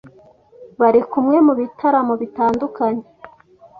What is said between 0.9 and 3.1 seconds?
kumwe mu bitaramo bitandukanye